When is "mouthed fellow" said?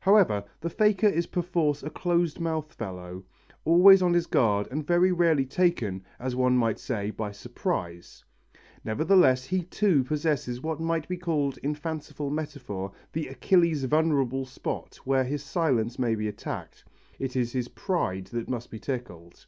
2.38-3.24